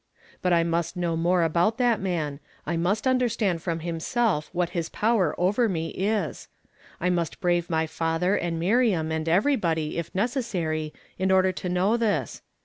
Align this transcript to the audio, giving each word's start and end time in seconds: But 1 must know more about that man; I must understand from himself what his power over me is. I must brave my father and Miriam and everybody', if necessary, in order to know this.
But 0.41 0.51
1 0.51 0.67
must 0.67 0.97
know 0.97 1.15
more 1.15 1.43
about 1.43 1.77
that 1.77 1.99
man; 1.99 2.39
I 2.65 2.75
must 2.75 3.05
understand 3.05 3.61
from 3.61 3.81
himself 3.81 4.49
what 4.51 4.71
his 4.71 4.89
power 4.89 5.35
over 5.37 5.69
me 5.69 5.89
is. 5.89 6.47
I 6.99 7.11
must 7.11 7.39
brave 7.39 7.69
my 7.69 7.85
father 7.85 8.35
and 8.35 8.59
Miriam 8.59 9.11
and 9.11 9.29
everybody', 9.29 9.99
if 9.99 10.09
necessary, 10.15 10.91
in 11.19 11.29
order 11.29 11.51
to 11.51 11.69
know 11.69 11.97
this. 11.97 12.41